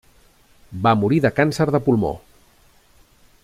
[0.87, 2.11] Va morir de càncer de pulmó.